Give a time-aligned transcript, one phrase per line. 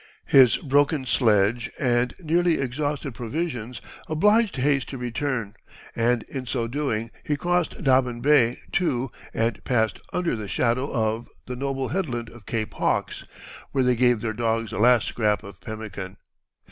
[0.25, 5.53] His broken sledge and nearly exhausted provisions obliged Hayes to return,
[5.95, 11.29] and in so doing he crossed Dobbin Bay to, and passed under the shadow of,
[11.45, 13.25] the noble headland of Cape Hawks,
[13.73, 16.17] where they gave their dogs the last scrap of pemican.